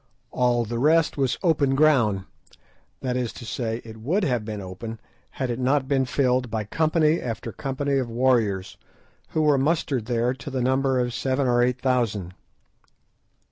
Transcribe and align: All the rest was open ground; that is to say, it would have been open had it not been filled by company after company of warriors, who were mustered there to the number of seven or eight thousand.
All 0.31 0.65
the 0.65 0.79
rest 0.79 1.15
was 1.15 1.37
open 1.43 1.75
ground; 1.75 2.23
that 3.01 3.15
is 3.15 3.31
to 3.33 3.45
say, 3.45 3.83
it 3.85 3.97
would 3.97 4.23
have 4.23 4.43
been 4.43 4.59
open 4.59 4.99
had 5.29 5.51
it 5.51 5.59
not 5.59 5.87
been 5.87 6.05
filled 6.05 6.49
by 6.49 6.63
company 6.63 7.21
after 7.21 7.51
company 7.51 7.99
of 7.99 8.09
warriors, 8.09 8.77
who 9.29 9.43
were 9.43 9.59
mustered 9.59 10.07
there 10.07 10.33
to 10.33 10.49
the 10.49 10.59
number 10.63 10.99
of 10.99 11.13
seven 11.13 11.45
or 11.45 11.61
eight 11.61 11.79
thousand. 11.79 12.33